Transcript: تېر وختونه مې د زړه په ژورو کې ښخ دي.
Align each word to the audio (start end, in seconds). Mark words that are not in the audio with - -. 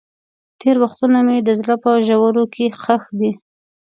تېر 0.61 0.75
وختونه 0.83 1.19
مې 1.27 1.37
د 1.41 1.49
زړه 1.59 1.75
په 1.83 1.91
ژورو 2.07 2.43
کې 2.53 2.65
ښخ 2.81 3.03
دي. 3.19 3.31